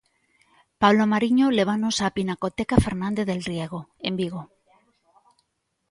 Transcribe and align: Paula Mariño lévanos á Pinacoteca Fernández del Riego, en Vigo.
Paula 0.81 1.05
Mariño 1.13 1.45
lévanos 1.57 1.95
á 2.03 2.07
Pinacoteca 2.17 2.77
Fernández 2.85 3.25
del 3.27 3.41
Riego, 3.49 3.79
en 4.09 4.13
Vigo. 4.21 4.41